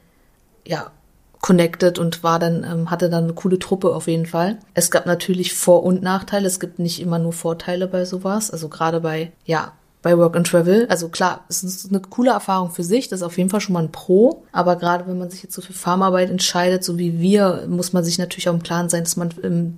[0.64, 0.92] ja,
[1.40, 4.60] connected und war dann, ähm, hatte dann eine coole Truppe auf jeden Fall.
[4.74, 6.46] Es gab natürlich Vor- und Nachteile.
[6.46, 8.52] Es gibt nicht immer nur Vorteile bei sowas.
[8.52, 10.86] Also gerade bei, ja, bei Work and Travel.
[10.88, 13.74] Also klar, es ist eine coole Erfahrung für sich, das ist auf jeden Fall schon
[13.74, 14.44] mal ein Pro.
[14.52, 18.04] Aber gerade wenn man sich jetzt so für Farmarbeit entscheidet, so wie wir, muss man
[18.04, 19.76] sich natürlich auch im Klaren sein, dass man ähm,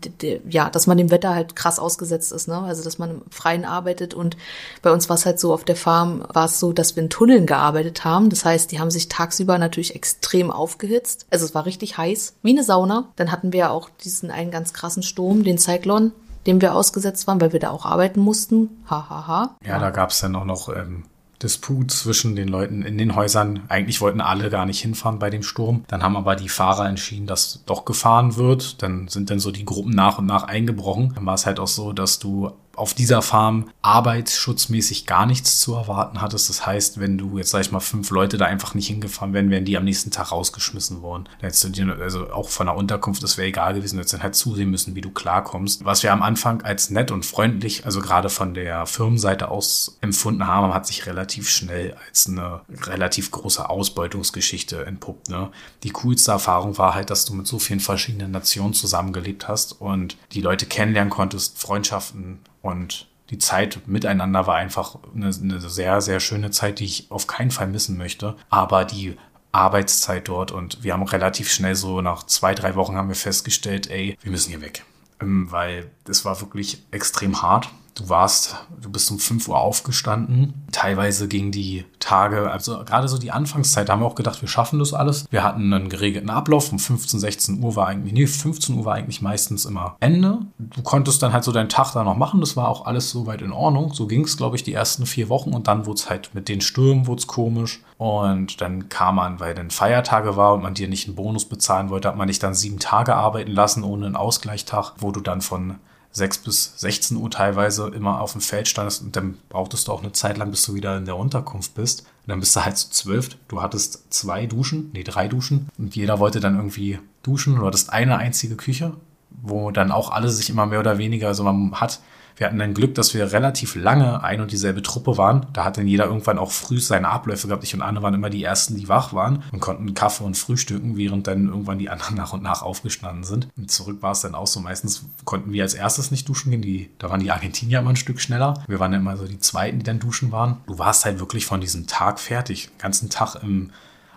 [0.49, 2.59] ja, dass man dem Wetter halt krass ausgesetzt ist, ne?
[2.59, 4.37] Also dass man im Freien arbeitet und
[4.83, 7.11] bei uns war es halt so, auf der Farm war es so, dass wir in
[7.11, 8.31] Tunneln gearbeitet haben.
[8.31, 11.27] Das heißt, die haben sich tagsüber natürlich extrem aufgehitzt.
[11.31, 13.09] Also es war richtig heiß, wie eine Sauna.
[13.17, 16.13] Dann hatten wir ja auch diesen einen ganz krassen Sturm, den Cyclone,
[16.47, 18.71] dem wir ausgesetzt waren, weil wir da auch arbeiten mussten.
[18.91, 19.57] Ha, ha, ha.
[19.65, 21.05] Ja, da gab es dann auch noch ähm,
[21.43, 23.63] Disput zwischen den Leuten in den Häusern.
[23.69, 25.85] Eigentlich wollten alle gar nicht hinfahren bei dem Sturm.
[25.89, 28.83] Dann haben aber die Fahrer entschieden, dass doch gefahren wird.
[28.83, 31.13] Dann sind dann so die Gruppen nach und nach eingebrochen.
[31.15, 35.75] Dann war es halt auch so, dass du auf dieser Farm arbeitsschutzmäßig gar nichts zu
[35.75, 36.49] erwarten hattest.
[36.49, 39.51] Das heißt, wenn du jetzt, sag ich mal, fünf Leute da einfach nicht hingefahren wären,
[39.51, 41.29] wären die am nächsten Tag rausgeschmissen worden.
[41.41, 44.15] Da hättest du dir, also auch von der Unterkunft, das wäre egal gewesen, du hättest
[44.15, 45.85] dann halt zusehen müssen, wie du klarkommst.
[45.85, 50.47] Was wir am Anfang als nett und freundlich, also gerade von der Firmenseite aus empfunden
[50.47, 55.29] haben, hat sich relativ schnell als eine relativ große Ausbeutungsgeschichte entpuppt.
[55.29, 55.51] Ne?
[55.83, 60.17] Die coolste Erfahrung war halt, dass du mit so vielen verschiedenen Nationen zusammengelebt hast und
[60.33, 66.20] die Leute kennenlernen konntest, Freundschaften und die Zeit miteinander war einfach eine, eine sehr, sehr
[66.20, 68.37] schöne Zeit, die ich auf keinen Fall missen möchte.
[68.51, 69.16] Aber die
[69.53, 73.90] Arbeitszeit dort und wir haben relativ schnell so nach zwei, drei Wochen haben wir festgestellt,
[73.90, 74.85] ey, wir müssen hier weg.
[75.20, 77.70] Ähm, Weil das war wirklich extrem hart.
[77.95, 80.55] Du warst, du bist um 5 Uhr aufgestanden.
[80.73, 84.49] Teilweise gingen die Tage, also gerade so die Anfangszeit, da haben wir auch gedacht, wir
[84.49, 85.27] schaffen das alles.
[85.31, 86.73] Wir hatten einen geregelten Ablauf.
[86.73, 90.39] Um 15, 16 Uhr war eigentlich, nee, 15 Uhr war eigentlich meistens immer Ende.
[90.59, 92.41] Du konntest dann halt so deinen Tag da noch machen.
[92.41, 93.93] Das war auch alles soweit in Ordnung.
[93.93, 96.49] So ging es, glaube ich, die ersten vier Wochen und dann wurde es halt mit
[96.49, 97.81] den Stürmen wurde komisch.
[97.99, 101.91] Und dann kam man, weil dann Feiertage war und man dir nicht einen Bonus bezahlen
[101.91, 105.43] wollte, hat man dich dann sieben Tage arbeiten lassen ohne einen Ausgleichtag, wo du dann
[105.43, 105.77] von
[106.12, 110.03] 6 bis 16 Uhr teilweise immer auf dem Feld standest und dann brauchtest du auch
[110.03, 112.01] eine Zeit lang, bis du wieder in der Unterkunft bist.
[112.01, 113.31] Und dann bist du halt zu zwölf.
[113.48, 117.57] Du hattest zwei Duschen, nee, drei Duschen und jeder wollte dann irgendwie duschen.
[117.57, 118.92] Du hattest eine einzige Küche,
[119.31, 122.01] wo dann auch alle sich immer mehr oder weniger, also man hat
[122.37, 125.47] wir hatten dann Glück, dass wir relativ lange ein und dieselbe Truppe waren.
[125.53, 127.64] Da hat dann jeder irgendwann auch früh seine Abläufe gehabt.
[127.64, 130.97] Ich und Anne waren immer die Ersten, die wach waren und konnten Kaffee und frühstücken,
[130.97, 133.49] während dann irgendwann die anderen nach und nach aufgestanden sind.
[133.57, 134.61] Und zurück war es dann auch so.
[134.61, 136.62] Meistens konnten wir als erstes nicht duschen gehen.
[136.62, 138.62] Die, da waren die Argentinier immer ein Stück schneller.
[138.66, 140.59] Wir waren dann immer so die Zweiten, die dann duschen waren.
[140.66, 142.68] Du warst halt wirklich von diesem Tag fertig.
[142.68, 143.71] Den ganzen Tag im,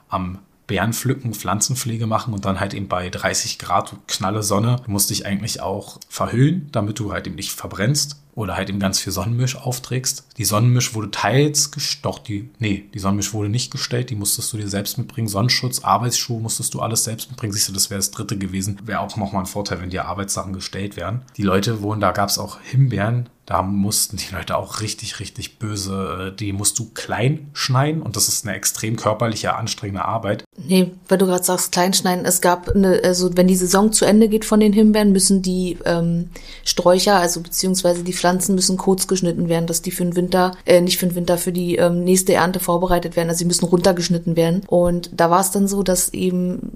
[0.10, 5.10] am Beeren pflücken, Pflanzenpflege machen und dann halt eben bei 30 Grad knalle Sonne musst
[5.10, 9.14] dich eigentlich auch verhüllen, damit du halt eben nicht verbrennst oder halt eben ganz viel
[9.14, 10.26] Sonnenmisch aufträgst.
[10.38, 11.72] Die Sonnenmisch wurde teils
[12.02, 15.28] doch die nee, die Sonnenmisch wurde nicht gestellt, die musstest du dir selbst mitbringen.
[15.28, 17.54] Sonnenschutz, Arbeitsschuhe musstest du alles selbst mitbringen.
[17.54, 18.80] Siehst du, das wäre das dritte gewesen.
[18.86, 21.22] Wäre auch nochmal ein Vorteil, wenn dir Arbeitssachen gestellt wären.
[21.38, 25.60] Die Leute wohnen, da gab es auch Himbeeren, da mussten die Leute auch richtig, richtig
[25.60, 30.44] böse, äh, die musst du klein schneiden und das ist eine extrem körperliche, anstrengende Arbeit.
[30.58, 34.06] Nee, weil du gerade sagst, klein schneiden, es gab eine, also wenn die Saison zu
[34.06, 36.30] Ende geht von den Himbeeren, müssen die ähm,
[36.64, 40.82] Sträucher, also beziehungsweise die Pflanzen müssen kurz geschnitten werden, dass die für den Winter, äh,
[40.82, 43.30] nicht für den Winter, für die ähm, nächste Ernte vorbereitet werden.
[43.30, 44.64] Also sie müssen runtergeschnitten werden.
[44.66, 46.76] Und da war es dann so, dass eben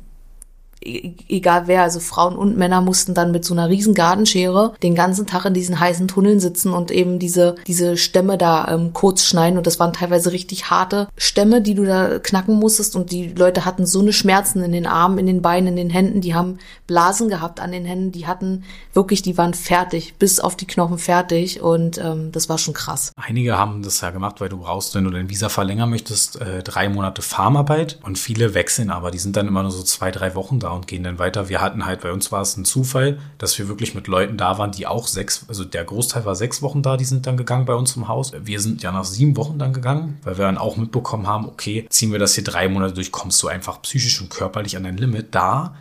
[0.82, 5.28] egal wer, also Frauen und Männer mussten dann mit so einer riesen Gartenschere den ganzen
[5.28, 9.58] Tag in diesen heißen Tunneln sitzen und eben diese, diese Stämme da ähm, kurz schneiden.
[9.58, 12.96] Und das waren teilweise richtig harte Stämme, die du da knacken musstest.
[12.96, 15.90] Und die Leute hatten so eine Schmerzen in den Armen, in den Beinen, in den
[15.90, 18.64] Händen, die haben Blasen gehabt an den Händen, die hatten
[18.94, 21.62] wirklich, die waren fertig, bis auf die Knochen fertig.
[21.62, 23.12] Und ähm, das war schon krass.
[23.18, 26.64] Einige haben das ja gemacht, weil du brauchst, wenn du dein Visa verlängern möchtest, äh,
[26.64, 28.00] drei Monate Farmarbeit.
[28.04, 30.88] Und viele wechseln aber, die sind dann immer nur so zwei, drei Wochen da und
[30.88, 31.50] gehen dann weiter.
[31.50, 34.58] Wir hatten halt, bei uns war es ein Zufall, dass wir wirklich mit Leuten da
[34.58, 37.66] waren, die auch sechs, also der Großteil war sechs Wochen da, die sind dann gegangen
[37.66, 38.34] bei uns im Haus.
[38.44, 41.86] Wir sind ja nach sieben Wochen dann gegangen, weil wir dann auch mitbekommen haben, okay,
[41.90, 44.98] ziehen wir das hier drei Monate durch, kommst du einfach psychisch und körperlich an dein
[44.98, 45.36] Limit.
[45.36, 45.76] Da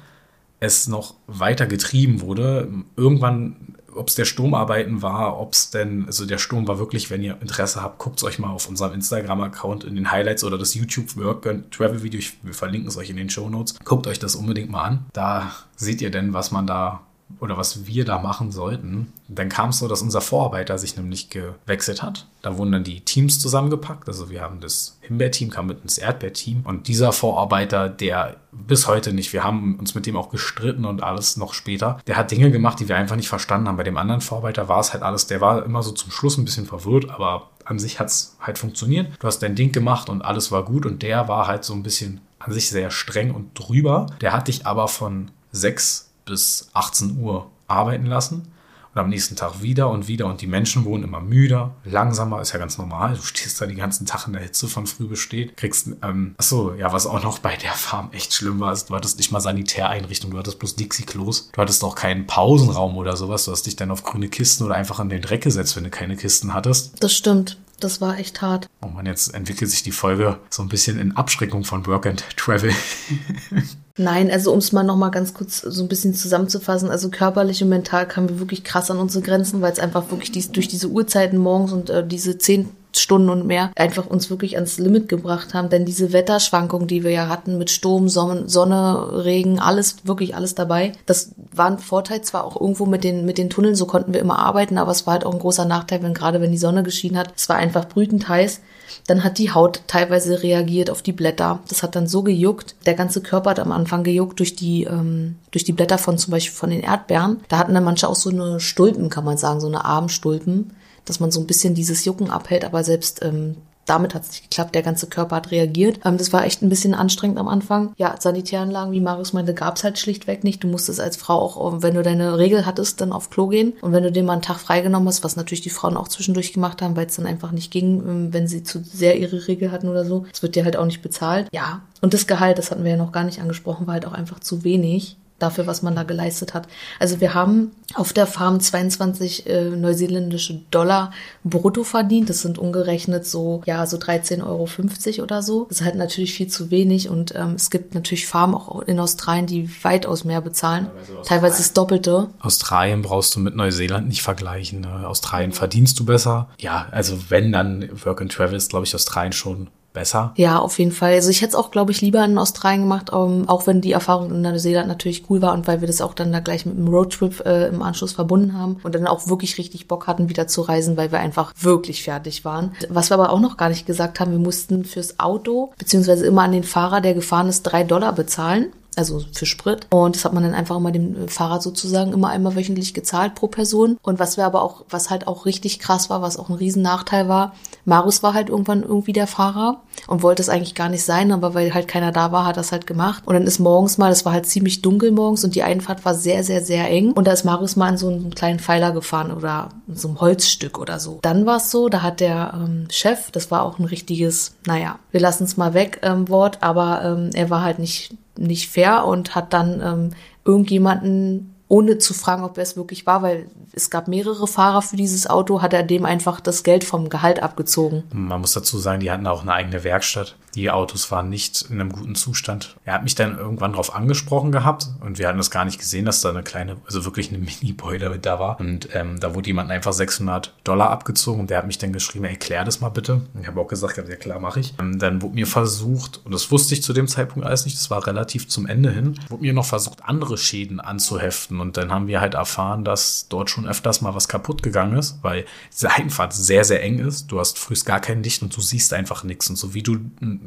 [0.61, 3.57] es noch weiter getrieben wurde, irgendwann
[3.99, 7.37] ob es der Sturmarbeiten war, ob es denn, also der Sturm war wirklich, wenn ihr
[7.41, 11.17] Interesse habt, guckt es euch mal auf unserem Instagram-Account in den Highlights oder das YouTube
[11.17, 13.75] Work and Travel Video, wir verlinken es euch in den Show Notes.
[13.85, 15.07] Guckt euch das unbedingt mal an.
[15.13, 17.03] Da seht ihr denn, was man da
[17.41, 19.13] oder was wir da machen sollten.
[19.29, 22.27] Dann kam es so, dass unser Vorarbeiter sich nämlich gewechselt hat.
[22.43, 24.09] Da wurden dann die Teams zusammengepackt.
[24.09, 26.63] Also wir haben das Himbeer-Team, kam mit ins Erdbeer-Team.
[26.65, 31.03] Und dieser Vorarbeiter, der bis heute nicht, wir haben uns mit dem auch gestritten und
[31.03, 33.77] alles noch später, der hat Dinge gemacht, die wir einfach nicht verstanden haben.
[33.77, 36.45] Bei dem anderen Vorarbeiter war es halt alles, der war immer so zum Schluss ein
[36.45, 39.13] bisschen verwirrt, aber an sich hat es halt funktioniert.
[39.21, 40.87] Du hast dein Ding gemacht und alles war gut.
[40.87, 44.07] Und der war halt so ein bisschen an sich sehr streng und drüber.
[44.21, 48.53] Der hat dich aber von sechs bis 18 Uhr arbeiten lassen
[48.95, 52.53] und am nächsten Tag wieder und wieder und die Menschen wurden immer müder, langsamer, ist
[52.53, 53.17] ja ganz normal.
[53.17, 56.35] Du stehst da den ganzen Tag in der Hitze von früh bis spät, kriegst, ähm,
[56.39, 59.31] achso, ja, was auch noch bei der Farm echt schlimm war, ist, du hattest nicht
[59.31, 63.67] mal Sanitäreinrichtung, du hattest bloß Dixie-Klos, du hattest auch keinen Pausenraum oder sowas, du hast
[63.67, 66.55] dich dann auf grüne Kisten oder einfach in den Dreck gesetzt, wenn du keine Kisten
[66.55, 67.03] hattest.
[67.03, 67.59] Das stimmt.
[67.81, 68.69] Das war echt hart.
[68.81, 72.25] Oh man, jetzt entwickelt sich die Folge so ein bisschen in Abschreckung von Work and
[72.37, 72.73] Travel.
[73.99, 77.69] Nein, also um es mal nochmal ganz kurz so ein bisschen zusammenzufassen, also körperlich und
[77.69, 80.89] mental kamen wir wirklich krass an unsere Grenzen, weil es einfach wirklich dies, durch diese
[80.89, 85.53] Uhrzeiten morgens und äh, diese zehn Stunden und mehr einfach uns wirklich ans Limit gebracht
[85.53, 85.69] haben.
[85.69, 90.93] Denn diese Wetterschwankungen, die wir ja hatten mit Sturm, Sonne, Regen, alles, wirklich alles dabei.
[91.07, 94.21] Das war ein Vorteil zwar auch irgendwo mit den, mit den Tunneln, so konnten wir
[94.21, 96.83] immer arbeiten, aber es war halt auch ein großer Nachteil, wenn gerade wenn die Sonne
[96.83, 97.33] geschienen hat.
[97.37, 98.61] Es war einfach brütend heiß.
[99.09, 101.59] Dann hat die Haut teilweise reagiert auf die Blätter.
[101.69, 102.77] Das hat dann so gejuckt.
[102.87, 106.31] Der ganze Körper hat am Anfang gejuckt durch die, ähm, durch die Blätter von zum
[106.31, 107.41] Beispiel von den Erdbeeren.
[107.49, 110.71] Da hatten dann manche auch so eine Stulpen, kann man sagen, so eine Armstulpen
[111.09, 113.57] dass man so ein bisschen dieses Jucken abhält, aber selbst ähm,
[113.89, 114.75] damit hat es nicht geklappt.
[114.75, 116.01] Der ganze Körper hat reagiert.
[116.05, 117.93] Ähm, das war echt ein bisschen anstrengend am Anfang.
[117.97, 120.63] Ja, Sanitäranlagen, wie Marius meinte, gab es halt schlichtweg nicht.
[120.63, 123.75] Du musstest als Frau auch, wenn du deine Regel hattest, dann auf Klo gehen.
[123.81, 126.53] Und wenn du dir mal einen Tag freigenommen hast, was natürlich die Frauen auch zwischendurch
[126.53, 129.73] gemacht haben, weil es dann einfach nicht ging, ähm, wenn sie zu sehr ihre Regel
[129.73, 130.27] hatten oder so.
[130.33, 131.49] Es wird dir halt auch nicht bezahlt.
[131.53, 134.13] Ja, und das Gehalt, das hatten wir ja noch gar nicht angesprochen, war halt auch
[134.13, 136.69] einfach zu wenig dafür, was man da geleistet hat.
[136.99, 141.13] Also wir haben auf der Farm 22 äh, neuseeländische Dollar
[141.45, 142.29] brutto verdient.
[142.29, 145.67] Das sind umgerechnet so, ja, so 13,50 Euro oder so.
[145.69, 148.99] Das ist halt natürlich viel zu wenig und ähm, es gibt natürlich Farmen auch in
[148.99, 150.87] Australien, die weitaus mehr bezahlen.
[150.87, 152.29] Teilweise, Teilweise das Doppelte.
[152.41, 154.81] Australien brauchst du mit Neuseeland nicht vergleichen.
[154.81, 155.07] Ne?
[155.07, 156.49] Australien verdienst du besser.
[156.59, 159.69] Ja, also wenn dann Work and Travel ist, glaube ich, Australien schon
[159.99, 160.33] besser.
[160.37, 161.15] Ja, auf jeden Fall.
[161.15, 163.81] Also ich hätte es auch, glaube ich, lieber in Australien gemacht, um, ähm, auch wenn
[163.81, 166.67] die Erfahrung in Neuseeland natürlich cool war und weil wir das auch dann da gleich
[166.67, 170.29] mit einem Roadtrip äh, im Anschluss verbunden haben und dann auch wirklich richtig Bock hatten,
[170.29, 172.73] wieder zu reisen, weil wir einfach wirklich fertig waren.
[172.89, 176.43] Was wir aber auch noch gar nicht gesagt haben, wir mussten fürs Auto, beziehungsweise immer
[176.43, 179.87] an den Fahrer, der gefahren ist, drei Dollar bezahlen also für Sprit.
[179.91, 183.47] Und das hat man dann einfach immer dem Fahrer sozusagen immer einmal wöchentlich gezahlt pro
[183.47, 183.99] Person.
[184.03, 186.83] Und was wir aber auch, was halt auch richtig krass war, was auch ein riesen
[186.83, 191.05] Nachteil war, Marius war halt irgendwann irgendwie der Fahrer und wollte es eigentlich gar nicht
[191.05, 193.23] sein, aber weil halt keiner da war, hat er es halt gemacht.
[193.27, 196.15] Und dann ist morgens mal, das war halt ziemlich dunkel morgens und die Einfahrt war
[196.15, 197.13] sehr, sehr, sehr eng.
[197.13, 200.79] Und da ist Marius mal in so einen kleinen Pfeiler gefahren oder so einem Holzstück
[200.79, 201.19] oder so.
[201.23, 204.99] Dann war es so, da hat der ähm, Chef, das war auch ein richtiges, naja,
[205.11, 209.05] wir lassen es mal weg ähm, Wort, aber ähm, er war halt nicht nicht fair
[209.05, 210.11] und hat dann ähm,
[210.45, 214.97] irgendjemanden ohne zu fragen, ob er es wirklich war, weil es gab mehrere Fahrer für
[214.97, 218.05] dieses Auto, hat er dem einfach das Geld vom Gehalt abgezogen.
[218.11, 220.35] Man muss dazu sagen, die hatten auch eine eigene Werkstatt.
[220.59, 222.75] Die Autos waren nicht in einem guten Zustand.
[222.85, 226.05] Er hat mich dann irgendwann darauf angesprochen gehabt und wir hatten das gar nicht gesehen,
[226.05, 228.59] dass da eine kleine, also wirklich eine Mini-Boiler mit da war.
[228.59, 232.25] Und ähm, da wurde jemand einfach 600 Dollar abgezogen und der hat mich dann geschrieben,
[232.25, 233.21] ey, klär das mal bitte.
[233.35, 234.75] Und ich habe auch gesagt, ja klar, mache ich.
[234.81, 237.89] Ähm, dann wurde mir versucht, und das wusste ich zu dem Zeitpunkt alles nicht, das
[237.89, 241.61] war relativ zum Ende hin, wurde mir noch versucht, andere Schäden anzuheften.
[241.61, 245.21] Und dann haben wir halt erfahren, dass dort schon öfters mal was kaputt gegangen ist,
[245.23, 247.29] weil diese Einfahrt sehr, sehr eng ist.
[247.29, 249.49] Du hast frühst gar kein Licht und du siehst einfach nichts.
[249.49, 249.99] Und so wie du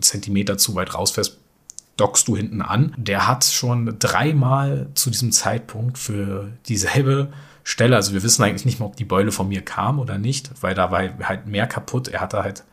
[0.02, 1.38] Zentimeter zu weit rausfährst,
[1.98, 2.94] dockst du hinten an.
[2.98, 7.32] Der hat schon dreimal zu diesem Zeitpunkt für dieselbe
[7.64, 10.50] Stelle, also wir wissen eigentlich nicht mehr, ob die Beule von mir kam oder nicht,
[10.62, 12.08] weil da war halt mehr kaputt.
[12.08, 12.64] Er hatte halt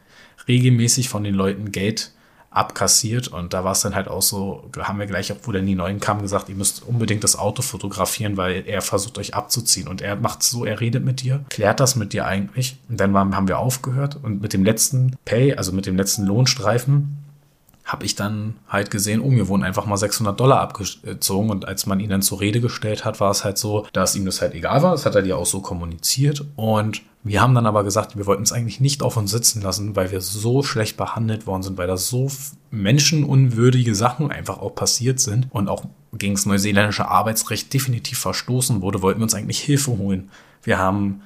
[0.47, 2.13] regelmäßig von den Leuten Geld
[2.51, 3.29] abkassiert.
[3.29, 6.01] Und da war es dann halt auch so, haben wir gleich, obwohl dann die Neuen
[6.01, 9.89] kamen, gesagt, ihr müsst unbedingt das Auto fotografieren, weil er versucht euch abzuziehen.
[9.89, 12.77] Und er macht so, er redet mit dir, klärt das mit dir eigentlich.
[12.89, 14.19] Und dann haben wir aufgehört.
[14.23, 17.28] Und mit dem letzten Pay, also mit dem letzten Lohnstreifen,
[17.89, 21.49] habe ich dann halt gesehen, oh, mir wurden einfach mal 600 Dollar abgezogen.
[21.49, 24.27] Und als man ihn dann zur Rede gestellt hat, war es halt so, dass ihm
[24.27, 26.45] das halt egal war, das hat er dir auch so kommuniziert.
[26.55, 29.97] Und wir haben dann aber gesagt, wir wollten es eigentlich nicht auf uns sitzen lassen,
[29.97, 32.31] weil wir so schlecht behandelt worden sind, weil da so
[32.71, 39.01] menschenunwürdige Sachen einfach auch passiert sind und auch gegen das neuseeländische Arbeitsrecht definitiv verstoßen wurde,
[39.01, 40.31] wollten wir uns eigentlich Hilfe holen.
[40.63, 41.23] Wir haben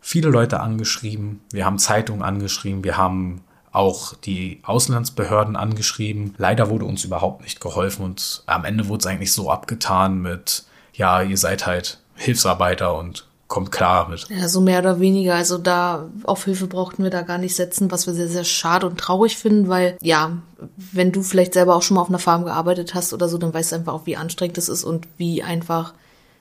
[0.00, 3.42] viele Leute angeschrieben, wir haben Zeitungen angeschrieben, wir haben
[3.72, 6.34] auch die Auslandsbehörden angeschrieben.
[6.38, 10.64] Leider wurde uns überhaupt nicht geholfen und am Ende wurde es eigentlich so abgetan mit,
[10.92, 14.28] ja, ihr seid halt Hilfsarbeiter und kommt klar mit.
[14.28, 15.34] Ja, so mehr oder weniger.
[15.34, 18.86] Also da auf Hilfe brauchten wir da gar nicht setzen, was wir sehr, sehr schade
[18.86, 20.38] und traurig finden, weil ja,
[20.76, 23.52] wenn du vielleicht selber auch schon mal auf einer Farm gearbeitet hast oder so, dann
[23.52, 25.94] weißt du einfach auch, wie anstrengend es ist und wie einfach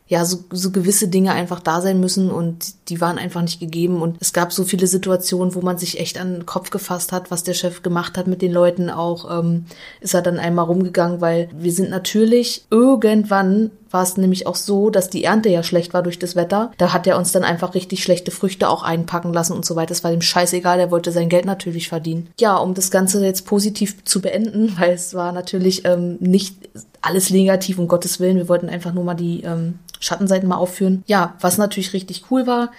[0.10, 4.02] ja, so, so gewisse Dinge einfach da sein müssen und die waren einfach nicht gegeben.
[4.02, 7.30] Und es gab so viele Situationen, wo man sich echt an den Kopf gefasst hat,
[7.30, 8.89] was der Chef gemacht hat mit den Leuten.
[8.89, 9.65] Auch ähm,
[10.02, 14.89] ist er dann einmal rumgegangen, weil wir sind natürlich irgendwann war es nämlich auch so,
[14.89, 16.71] dass die Ernte ja schlecht war durch das Wetter.
[16.78, 19.89] Da hat er uns dann einfach richtig schlechte Früchte auch einpacken lassen und so weiter.
[19.89, 22.30] Das war dem scheißegal, er wollte sein Geld natürlich verdienen.
[22.39, 26.69] Ja, um das Ganze jetzt positiv zu beenden, weil es war natürlich ähm, nicht
[27.02, 28.38] alles negativ, um Gottes Willen.
[28.38, 31.04] Wir wollten einfach nur mal die ähm, Schattenseiten mal aufführen.
[31.08, 32.71] Ja, was natürlich richtig cool war,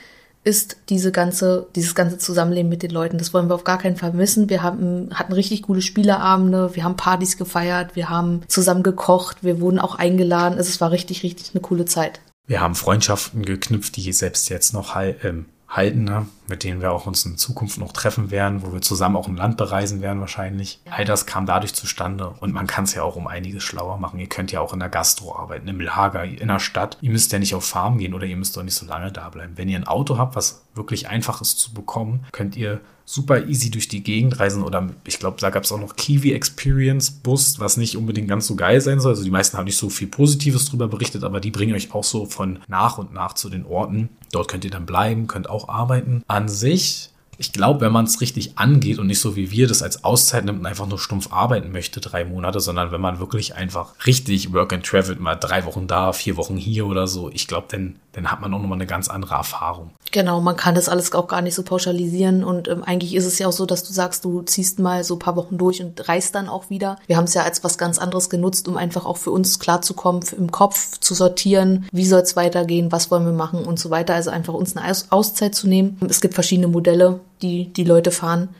[0.43, 3.19] ist diese ganze, dieses ganze Zusammenleben mit den Leuten.
[3.19, 4.49] Das wollen wir auf gar keinen Fall missen.
[4.49, 9.61] Wir haben, hatten richtig coole Spieleabende, wir haben Partys gefeiert, wir haben zusammen gekocht, wir
[9.61, 10.57] wurden auch eingeladen.
[10.57, 12.21] Also es war richtig, richtig eine coole Zeit.
[12.47, 16.27] Wir haben Freundschaften geknüpft, die selbst jetzt noch ähm, halten, ne?
[16.49, 19.37] mit denen wir auch uns in Zukunft noch treffen werden, wo wir zusammen auch ein
[19.37, 20.81] Land bereisen werden wahrscheinlich.
[20.91, 24.19] All das kam dadurch zustande und man kann es ja auch um einiges schlauer machen.
[24.19, 26.99] Ihr könnt ja auch in der Gastro arbeiten, im Lager, in der Stadt.
[27.01, 29.29] Ihr müsst ja nicht auf Farm gehen oder ihr müsst doch nicht so lange da
[29.29, 29.53] bleiben.
[29.57, 32.81] Wenn ihr ein Auto habt, was wirklich einfach ist zu bekommen, könnt ihr
[33.13, 36.33] super easy durch die Gegend reisen oder ich glaube, da gab es auch noch Kiwi
[36.33, 39.13] Experience Bus, was nicht unbedingt ganz so geil sein soll.
[39.13, 42.05] Also die meisten haben nicht so viel Positives drüber berichtet, aber die bringen euch auch
[42.05, 44.11] so von nach und nach zu den Orten.
[44.31, 46.23] Dort könnt ihr dann bleiben, könnt auch arbeiten.
[46.29, 49.83] An sich Ich glaube, wenn man es richtig angeht und nicht so wie wir das
[49.83, 53.55] als Auszeit nimmt und einfach nur stumpf arbeiten möchte, drei Monate, sondern wenn man wirklich
[53.55, 57.49] einfach richtig Work and Travel, mal drei Wochen da, vier Wochen hier oder so, ich
[57.49, 59.91] glaube, dann, dann hat man auch nochmal eine ganz andere Erfahrung.
[60.13, 63.39] Genau, man kann das alles auch gar nicht so pauschalisieren und ähm, eigentlich ist es
[63.39, 66.09] ja auch so, dass du sagst, du ziehst mal so ein paar Wochen durch und
[66.11, 66.99] reist dann auch wieder.
[67.07, 70.23] Wir haben es ja als was ganz anderes genutzt, um einfach auch für uns klarzukommen,
[70.37, 74.15] im Kopf zu sortieren, wie soll es weitergehen, was wollen wir machen und so weiter.
[74.15, 75.97] Also einfach uns eine Aus Auszeit zu nehmen.
[76.09, 78.51] Es gibt verschiedene Modelle, die die Leute fahren.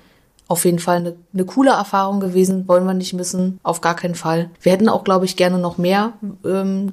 [0.49, 4.17] Auf jeden Fall eine, eine coole Erfahrung gewesen, wollen wir nicht missen, auf gar keinen
[4.17, 4.51] Fall.
[4.61, 6.15] Wir hätten auch, glaube ich, gerne noch mehr
[6.45, 6.93] ähm,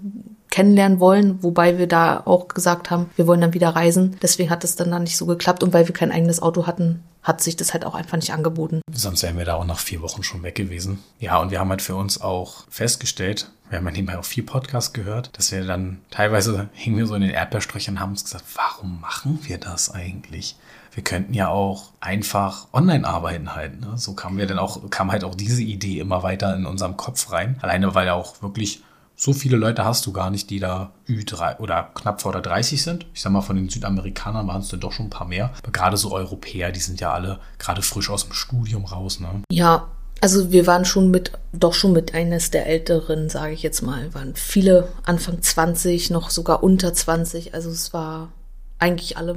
[0.52, 4.18] kennenlernen wollen, wobei wir da auch gesagt haben, wir wollen dann wieder reisen.
[4.22, 7.04] Deswegen hat es dann, dann nicht so geklappt und weil wir kein eigenes Auto hatten,
[7.24, 8.82] hat sich das halt auch einfach nicht angeboten.
[8.92, 11.00] Sonst wären wir da auch nach vier Wochen schon weg gewesen.
[11.20, 14.44] Ja, und wir haben halt für uns auch festgestellt, wir haben ja nebenbei auch viel
[14.44, 18.24] Podcast gehört, dass wir dann teilweise hingen wir so in den Erdbeerströchern und haben uns
[18.24, 20.56] gesagt, warum machen wir das eigentlich?
[20.98, 23.80] Wir könnten ja auch einfach online arbeiten halt.
[23.80, 23.94] Ne?
[23.98, 27.32] So kam wir dann auch, kam halt auch diese Idee immer weiter in unserem Kopf
[27.32, 27.60] rein.
[27.62, 28.82] Alleine weil ja auch wirklich
[29.16, 32.82] so viele Leute hast du gar nicht, die da Ü3 oder knapp vor der 30
[32.82, 33.06] sind.
[33.14, 35.52] Ich sag mal, von den Südamerikanern waren es dann doch schon ein paar mehr.
[35.62, 39.44] Aber gerade so Europäer, die sind ja alle gerade frisch aus dem Studium raus, ne?
[39.52, 43.84] Ja, also wir waren schon mit, doch schon mit eines der Älteren, sage ich jetzt
[43.84, 47.54] mal, waren viele Anfang 20, noch sogar unter 20.
[47.54, 48.30] Also es war
[48.80, 49.36] eigentlich alle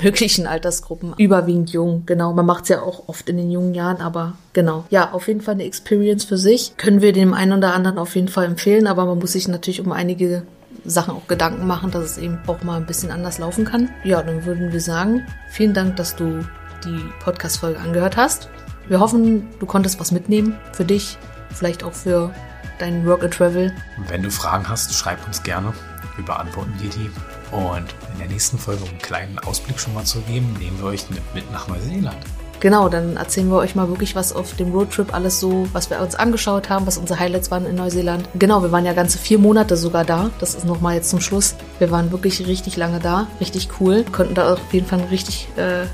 [0.00, 2.32] möglichen Altersgruppen, überwiegend jung, genau.
[2.32, 4.84] Man macht es ja auch oft in den jungen Jahren, aber genau.
[4.90, 6.76] Ja, auf jeden Fall eine Experience für sich.
[6.76, 9.80] Können wir dem einen oder anderen auf jeden Fall empfehlen, aber man muss sich natürlich
[9.80, 10.42] um einige
[10.84, 13.90] Sachen auch Gedanken machen, dass es eben auch mal ein bisschen anders laufen kann.
[14.04, 16.44] Ja, dann würden wir sagen, vielen Dank, dass du
[16.84, 18.48] die Podcast-Folge angehört hast.
[18.88, 21.16] Wir hoffen, du konntest was mitnehmen für dich,
[21.50, 22.34] vielleicht auch für
[22.78, 23.72] deinen Work and Travel.
[23.96, 25.72] Und wenn du Fragen hast, schreib uns gerne.
[26.16, 27.10] Wir beantworten dir die.
[27.52, 30.86] Und in der nächsten Folge, um einen kleinen Ausblick schon mal zu geben, nehmen wir
[30.86, 32.18] euch mit nach Neuseeland.
[32.60, 36.00] Genau, dann erzählen wir euch mal wirklich was auf dem Roadtrip alles so, was wir
[36.00, 38.28] uns angeschaut haben, was unsere Highlights waren in Neuseeland.
[38.38, 40.30] Genau, wir waren ja ganze vier Monate sogar da.
[40.38, 41.56] Das ist nochmal jetzt zum Schluss.
[41.80, 44.04] Wir waren wirklich richtig lange da, richtig cool.
[44.12, 45.86] Konnten da auf jeden Fall einen richtig äh,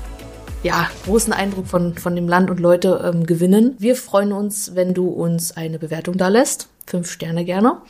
[0.61, 3.75] ja, großen Eindruck von, von dem Land und Leute ähm, gewinnen.
[3.79, 6.67] Wir freuen uns, wenn du uns eine Bewertung da lässt.
[6.85, 7.81] Fünf Sterne gerne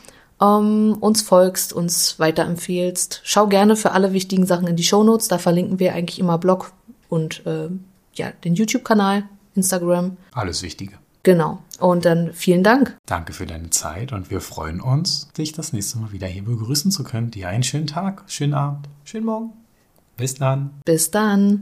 [0.41, 3.21] ähm, uns folgst, uns weiterempfehlst.
[3.23, 5.27] Schau gerne für alle wichtigen Sachen in die Shownotes.
[5.27, 6.71] Da verlinken wir eigentlich immer Blog
[7.09, 7.69] und äh,
[8.13, 9.23] ja, den YouTube-Kanal,
[9.55, 10.17] Instagram.
[10.31, 10.93] Alles Wichtige.
[11.23, 11.61] Genau.
[11.79, 12.97] Und dann vielen Dank.
[13.05, 16.91] Danke für deine Zeit und wir freuen uns, dich das nächste Mal wieder hier begrüßen
[16.91, 17.31] zu können.
[17.31, 19.53] Dir einen schönen Tag, schönen Abend, schönen Morgen.
[20.17, 20.71] Bis dann.
[20.85, 21.57] Bis dann.